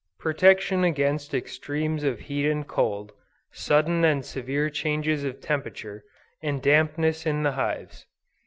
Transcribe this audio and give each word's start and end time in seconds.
PROTECTION 0.17 0.83
AGAINST 0.83 1.31
EXTREMES 1.35 2.03
OF 2.03 2.21
HEAT 2.21 2.49
AND 2.49 2.67
COLD, 2.67 3.11
SUDDEN 3.51 4.03
AND 4.03 4.25
SEVERE 4.25 4.71
CHANGES 4.71 5.23
OF 5.23 5.39
TEMPERATURE, 5.41 6.03
AND 6.41 6.59
DAMPNESS 6.63 7.27
IN 7.27 7.43
THE 7.43 7.51
HIVES. 7.51 8.07